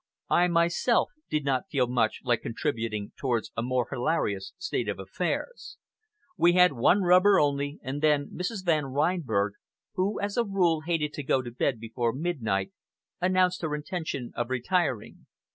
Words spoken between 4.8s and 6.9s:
of affairs. We had